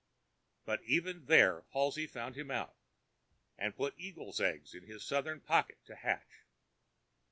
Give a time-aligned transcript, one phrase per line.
[0.65, 2.75] But even there Halsey found him out,
[3.55, 6.47] and put eagles' eggs in his southern pockets to hatch.